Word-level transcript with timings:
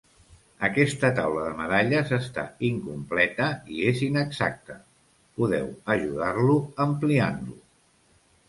Aquesta 0.67 1.09
taula 1.19 1.41
de 1.47 1.51
medalles 1.57 2.13
està 2.17 2.45
incompleta 2.71 3.49
i 3.75 3.85
es 3.91 4.01
inexacta, 4.09 4.79
podeu 5.39 5.71
ajudar-lo 5.97 6.57
ampliant-lo. 6.91 7.63